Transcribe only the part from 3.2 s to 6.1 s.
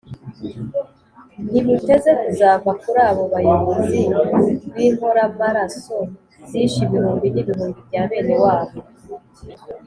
bayobozi b'inkoramaraso